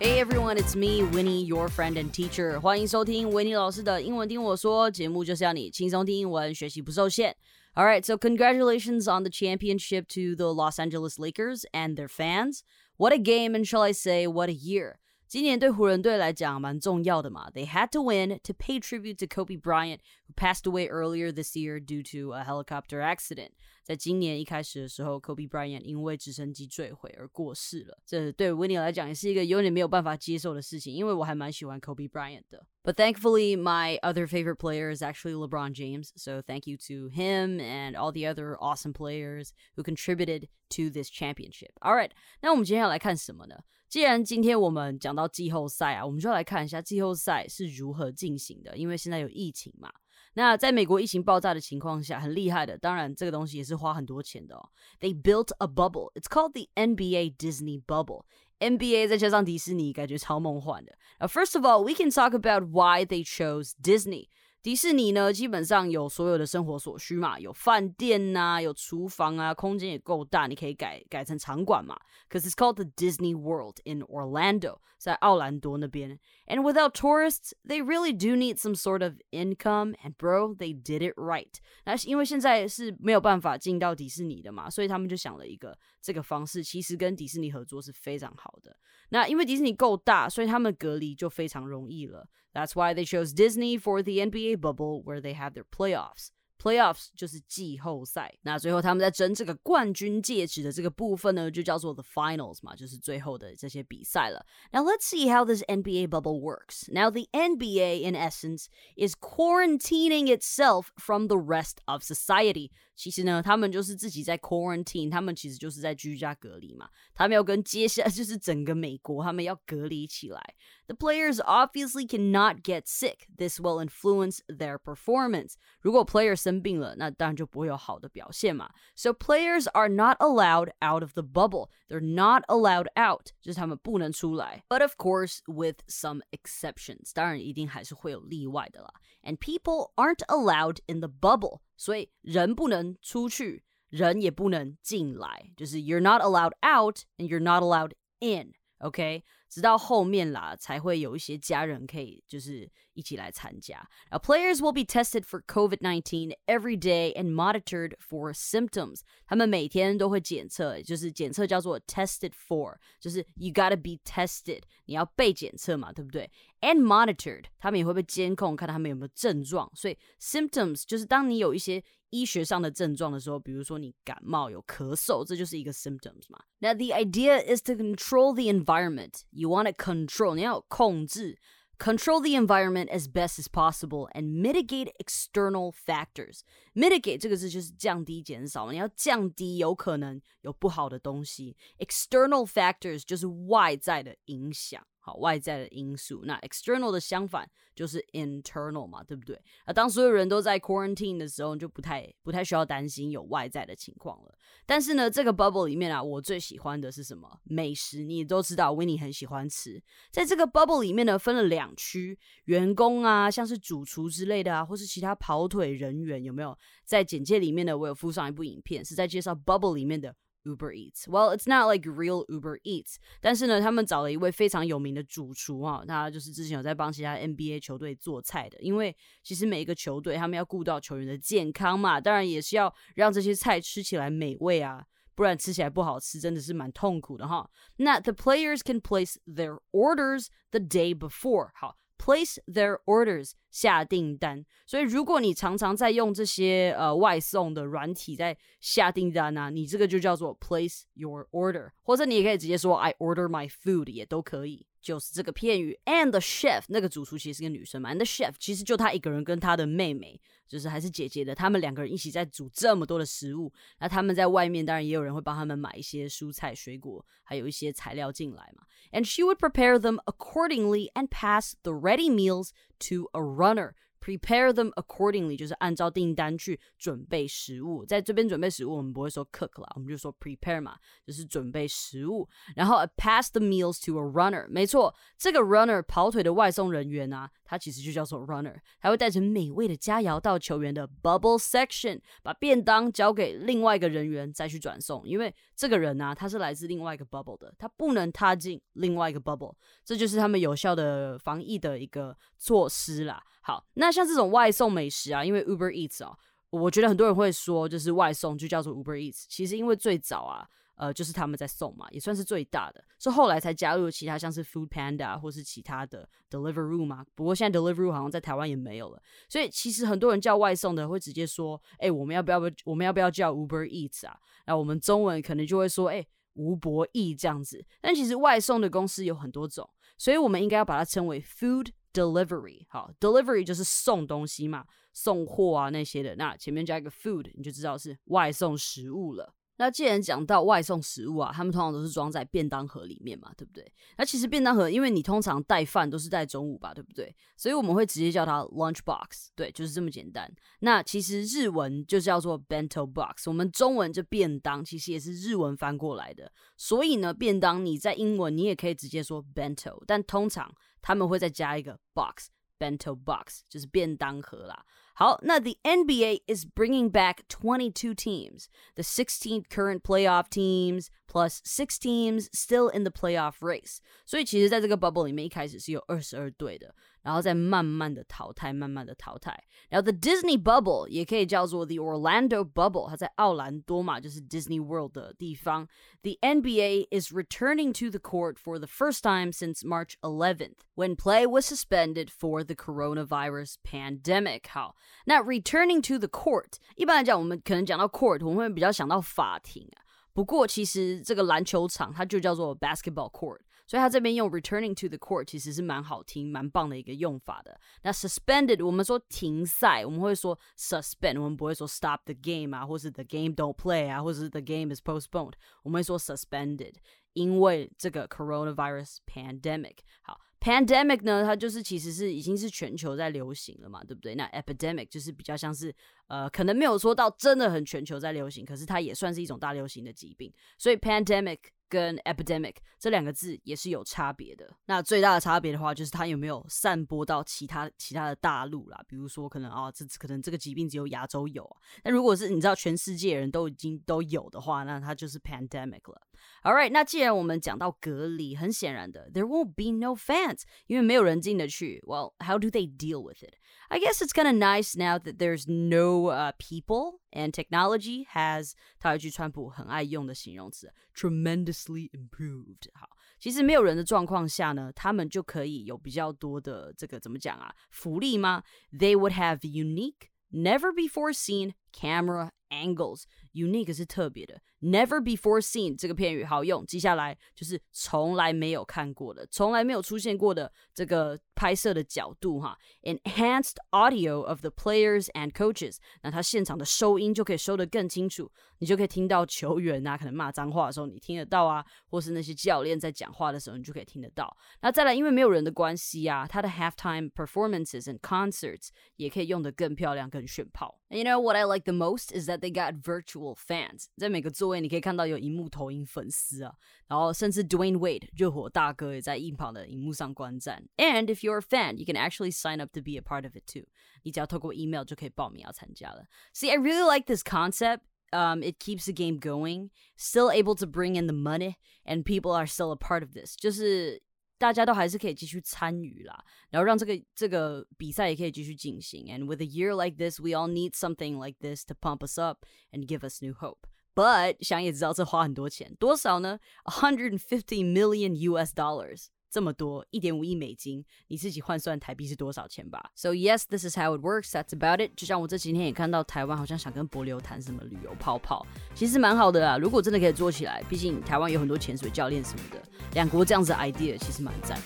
[0.00, 2.60] Hey everyone, it's me, Winnie, your friend and teacher.
[2.60, 7.36] 欢迎收听维尼老师的英文听我说节目，就是要你轻松听英文，学习不受限。
[7.74, 12.60] All right, so congratulations on the championship to the Los Angeles Lakers and their fans.
[12.96, 14.96] What a game, and shall I say, what a year.
[15.26, 17.50] 今年对湖人队来讲蛮重要的嘛。
[17.50, 19.98] They had to win to pay tribute to Kobe Bryant,
[20.28, 23.50] who passed away earlier this year due to a helicopter accident.
[23.89, 27.97] 在今年一开始的时候，Kobe Bryant 因为直升机坠毁而过世了。
[28.05, 32.67] 这对 Winnie 来讲也是一个有点没有办法接受的事情，因为我还蛮喜欢 Kobe Bryant 的。
[32.83, 36.11] But thankfully, my other favorite player is actually LeBron James.
[36.15, 41.09] So thank you to him and all the other awesome players who contributed to this
[41.09, 41.71] championship.
[41.81, 42.11] All right，
[42.43, 43.55] 那我们接下来看什么呢？
[43.89, 48.77] 既然今天我们讲到季后赛啊，我们就来看一下季后赛是如何进行的。
[48.77, 49.91] 因为现在有疫情嘛，
[50.38, 52.76] 那在美国疫情爆炸的情况下，很厉害的。
[52.78, 54.68] 当然，这个东西也是花很多钱的哦。
[55.00, 56.12] They built a bubble.
[56.14, 58.24] It's called the NBA Disney bubble.
[58.60, 60.96] NBA 再加上迪士尼，感觉超梦幻的。
[61.20, 64.28] Now, first of all, we can talk about why they chose Disney.
[64.61, 71.97] 迪士尼呢，基本上有所有的生活所需嘛，有饭店呐，有厨房啊，空间也够大，你可以改改成场馆嘛。
[72.29, 76.19] Cause it's called the Disney World in Orlando，在奥兰多那边。
[76.47, 79.95] And without tourists, they really do need some sort of income.
[80.03, 81.53] And bro, they did it right.
[81.85, 88.75] 那因为现在是没有办法进到迪士尼的嘛，所以他们就想了一个这个方式，其实跟迪士尼合作是非常好的。
[89.10, 92.28] 那因为迪士尼够大，所以他们隔离就非常容易了。
[92.52, 96.28] That's why they chose Disney for the NBA bubble where they have their playoffs.
[96.56, 104.46] Playoffs 就是季后赛，那最后他们在争这个冠军戒指的这个部分呢，就叫做 the finals 嘛，就是最后的这些比赛了。
[104.72, 106.90] Now let's see how this NBA bubble works.
[106.90, 112.70] Now the NBA, in essence, is quarantining itself from the rest of society.
[112.98, 116.88] 其实呢，他们就是自己在 quarantine，他们其实就是在居家隔离嘛。
[117.12, 120.40] 他们要跟接下来就是整个美国，他们要隔离起来。
[120.86, 123.26] The players obviously cannot get sick.
[123.36, 125.54] This will influence their performance.
[125.80, 128.70] 如果 player 生病了，那当然就不会有好的表现嘛。
[128.94, 131.70] So players are not allowed out of the bubble.
[131.88, 134.64] They're not allowed out，就是他们不能出来。
[134.68, 138.92] But of course, with some exceptions，当然一定还是会有例外的啦。
[139.22, 141.60] And people aren't allowed in the bubble.
[141.78, 153.88] 所以人不能出去，人也不能进来，就是 you're not allowed out and you're not allowed in。OK， 直到后面啦，才会有一些家人可以就是一起来参加。
[154.10, 159.00] Now players will be tested for COVID-19 every day and monitored for symptoms。
[159.26, 166.30] 他们每天都会检测，就是检测叫做 tested for，就是 you gotta be tested，你要被检测嘛，对不对？
[166.60, 169.70] And monitored，他们也会被监控，看他们有没有症状。
[169.74, 176.42] 所以 symptoms 就是当你有一些医学上的症状的时候，比如说你感冒有咳嗽，这就是一个 symptoms 嘛。
[176.60, 179.22] Now the idea is to control the environment.
[179.38, 181.38] You want to control，你要控制。
[181.76, 186.42] Control the environment as best as possible and mitigate external factors.
[186.72, 191.56] Mitigate 这个字就是降低、减少，你要降低有可能有不好的东西。
[191.78, 194.86] External factors 就是外在的影响。
[195.15, 196.21] 外在的因素。
[196.25, 199.39] 那 external 的相反就是 internal 嘛，对不对？
[199.65, 204.33] 那当所有人都在 quarantine 的时候，就不太不太需要担心有外在的情况了。
[204.65, 207.39] 但是呢，这个 bubble 里面啊，我最喜欢的是什么？
[207.43, 209.81] 美食，你也都知道，Winnie 很喜欢吃。
[210.11, 216.57] 在这个 bubble 里面呢，分了两区，员工啊，像是主厨之类的啊，或是其他跑腿人员，有没有？
[216.85, 220.15] 在简介里面呢，我有附上一部影片，是在介绍 bubble 里面的。
[220.43, 221.07] Uber Eats.
[221.07, 228.59] Well, it's not like real Uber Eats，但是呢，他们找了一位非常有名的主厨啊，他就是之前有在帮其他 NBA 球队做菜的。
[228.61, 234.85] 因为其实每一个球队他们要顾到球员的健康嘛，当然也是要让这些菜吃起来美味啊，
[235.15, 237.49] 不然吃起来不好吃，真的是蛮痛苦的哈。
[237.77, 241.78] 那 the players can place their orders the day before，好。
[241.99, 254.65] Place their orders 下订单，所以如果你常常在用这些呃外送的软体在下订单啊，你这个就叫做 place your order，或者你也可以直接说 I order my food 也都可以。
[254.81, 263.51] 就是这个片语，and the chef 那个主厨其实是个女生嘛，and the chef 其实就她一个人跟她的妹妹，就是还是姐姐的，他们两个人一起在煮这么多的食物。
[263.79, 268.63] 那他们在外面当然也有人会帮他们买一些蔬菜、水果，还有一些材料进来嘛。
[268.91, 272.49] And she would prepare them accordingly and pass the ready meals
[272.87, 273.73] to a runner。
[273.99, 277.85] Prepare them accordingly，就是按照订单去准备食物。
[277.85, 282.27] 在这边准备食物，我们不会说 cook 啦，我们就说 prepare 嘛，就是准备食物。
[282.55, 295.07] 然后 pass the meals to a runner，没错，这个 runner 跑腿的外送人员啊，他其实就叫做 runner，他会带着美味的佳肴到球员的 bubble section，把便当交给另外一个人员再去转送。
[295.07, 299.53] 因为这个人呢，他是来自另外一个 bubble 的，他不能踏进另外一个 bubble，
[299.83, 303.21] 这就是他们有效的防疫的一个措施啦。
[303.41, 306.15] 好，那像这种外送美食啊，因为 Uber Eats 啊，
[306.49, 309.25] 我觉得很多人会说，就是外送就叫做 Uber Eats。
[309.27, 317.05] 其实因为最早啊，呃，就是他们在送嘛，也算是最大的，是后来才加入其他像是 Food Panda 或是其他的 Deliveroo 嘛。
[317.15, 324.17] 不过现在 Deliveroo 好像在台湾也没有了，所以其实很多人叫外送的会直接说，哎，我们要不要不，我们要不要叫 Uber Eats 啊？
[324.45, 327.65] 那我们中文可能就会说，哎，吴博义这样子。
[327.81, 331.71] 但其实外送的公司有很多种，所以我们应该要把它称为 Food。
[331.91, 336.15] Delivery 好，Delivery 就是送东西嘛，送货啊那些的。
[336.15, 339.33] 那前面加一个 food，你就知道是外送食物了。
[339.59, 343.69] 那既然讲到外送食物啊，他们通常都是装在便当盒里面嘛，对不对？
[343.97, 347.13] 那其实便当盒，因为你通常带饭都是在中午吧，对不对？
[347.35, 350.33] 所以我们会直接叫它 lunch box，对，就是这么简单。
[350.61, 356.31] 那其实日文就叫做 bento box，我们中文这便当其实也是日文翻过来的。
[356.55, 360.49] 所以呢，便当你在英文你也可以直接说 bento，但通常
[360.81, 364.65] 他们会再加一个 box，bento box 就是便当盒啦。
[364.98, 368.46] 好，那 the NBA is bringing back 22 teams,
[368.76, 373.78] the 16 current playoff teams plus six teams still in the playoff race.
[374.06, 376.74] 所以其实在这个 bubble 里面，一开始是有二十二队的。
[377.02, 379.38] 然后再慢慢的淘汰，慢慢的淘汰。
[379.68, 385.68] 然后 the Disney Bubble 也可以叫做 the Orlando Bubble，它在奥兰多嘛，就是 Disney World 的地方。
[386.00, 391.26] The NBA is returning to the court for the first time since March 11th, when play
[391.26, 394.48] was suspended for the coronavirus pandemic.
[394.48, 394.74] 好，
[395.06, 399.82] 那 returning to the court，一般来讲，我们可能讲到 court，我们会比较想到法庭啊。
[400.12, 403.40] 不过其实这个篮球场它就叫做 basketball court。
[403.66, 407.58] 所以他这边用 returning to the court 其实是蛮好听、蛮棒的一个用法的。
[407.80, 414.82] 那 suspended 我们说停赛，我们会说 suspend，我们不会说 stop the game 啊，或是 the game don't play 啊，或者是 the game is
[414.82, 416.74] postponed，我们会说 suspended，
[417.14, 419.76] 因为这个 coronavirus pandemic。
[420.02, 424.15] 好 ，pandemic 呢，它就是其实是已经是全球在流行了嘛，对不对？
[424.15, 425.73] 那 epidemic 就是比较像是
[426.07, 430.33] 呃，可能没有说到真的很全球在流行，可是它也算是一种大流行的疾病。
[430.57, 431.39] 所以 pandemic。
[431.71, 434.51] 跟 epidemic 这两个字也是有差别的。
[434.65, 438.83] 那最大的差别的话，就是它有没有散播到其他其他的大陆啦？
[438.87, 441.57] 比如说，可能啊，这可能这个疾病只有亚洲有啊。
[441.83, 446.01] 那如果是你知道全世界人都已经都有的话，那它就是 pandemic 了。
[446.42, 451.82] All right，那既然我们讲到隔离，很显然的，there won't be no fans，因为没有人进得去。
[451.86, 453.36] Well, how do they deal with it?
[453.68, 458.52] I guess it's kind of nice now that there's no uh, people and technology has
[458.78, 462.68] 他有一句川普很爱用的形容词 tremendously improved。
[462.74, 468.42] 好，其实没有人的状况下呢，他们就可以有比较多的这个怎么讲啊福利吗？
[468.70, 473.04] They would have unique, never before seen camera angles.
[473.32, 476.64] Unique 是特别的 ，never before seen 这个片语好用。
[476.66, 482.56] 接下来就是从来没有看过的，从来没有出现过的这个拍摄的角度哈。
[482.82, 494.34] Enhanced audio of the players and coaches，那他现场的收音就可以收得更清楚，你就可以听到球员啊可能骂脏话的时候你听得到啊，或是那些教练在讲话的时候你就可以听得到。
[494.60, 500.80] 那再来，因为没有人的关系啊，他的 halftime performances and concerts 也可以用得更漂亮、更炫炮。
[500.90, 506.53] And you know what I like the most is that they got virtual fans，在每个座 座位，你可以看到有荧幕投影粉丝啊，
[506.87, 510.67] 然后甚至 Dwyane Wade 热火大哥也在硬跑的荧幕上观战。
[510.77, 513.45] And if you're a fan, you can actually sign up to be a part of it
[513.45, 513.67] too.
[514.03, 516.05] 你只要透过 email 就可以报名要参加了。
[516.33, 517.81] See, I really like this concept.
[518.11, 522.31] Um, it keeps the game going, still able to bring in the money, and people
[522.31, 523.35] are still a part of this.
[523.35, 524.01] 就是
[524.39, 529.05] 大家都还是可以继续参与啦，然后让这个这个比赛也可以继续进行。
[529.05, 532.47] And with a year like this, we all need something like this to pump us up
[532.71, 533.67] and give us new hope.
[533.95, 537.19] But 想也知道这花很多钱，多少呢？150
[537.63, 539.07] million US dollars.
[539.31, 544.31] 这么多，一点五亿美金，你自己换算台币是多少钱吧？So yes, this is how it works.
[544.31, 544.93] That's about it.
[544.95, 548.43] 就像我这几天也看到台湾好像想跟博流谈什么旅游泡泡，
[548.73, 549.57] 其实蛮好的啦。
[549.59, 552.59] 如果真的可以做起来，毕竟台湾有很多潜水教练什么的，
[552.93, 554.59] 两国这样子 idea 其实蛮赞。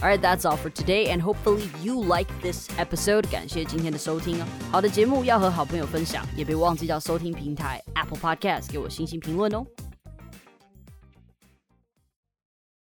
[0.00, 3.30] Alright, that's all for today, and hopefully you like this episode.
[3.30, 4.46] 感谢今天的收听哦。
[4.70, 9.66] 好的节目要和好朋友分享，也别忘记到收听平台 Apple Podcast 给我星星评论哦。